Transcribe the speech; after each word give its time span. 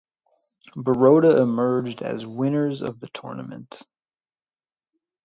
Baroda 0.75 1.39
emerged 1.39 2.01
as 2.01 2.25
winners 2.25 2.81
of 2.81 3.01
the 3.01 3.07
tournament. 3.09 3.83